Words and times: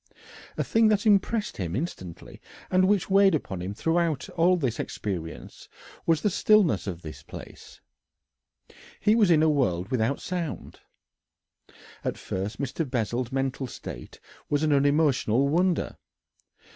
A 0.57 0.63
thing 0.63 0.87
that 0.87 1.05
impressed 1.05 1.57
him 1.57 1.75
instantly, 1.75 2.41
and 2.71 2.87
which 2.87 3.07
weighed 3.07 3.35
upon 3.35 3.61
him 3.61 3.75
throughout 3.75 4.27
all 4.29 4.57
this 4.57 4.79
experience, 4.79 5.69
was 6.07 6.23
the 6.23 6.29
stillness 6.31 6.87
of 6.87 7.03
this 7.03 7.21
place 7.21 7.81
he 8.99 9.13
was 9.13 9.29
in 9.29 9.43
a 9.43 9.47
world 9.51 9.89
without 9.91 10.19
sound. 10.19 10.79
At 12.03 12.17
first 12.17 12.59
Mr. 12.59 12.83
Bessel's 12.89 13.31
mental 13.31 13.67
state 13.67 14.19
was 14.49 14.63
an 14.63 14.73
unemotional 14.73 15.47
wonder. 15.47 15.97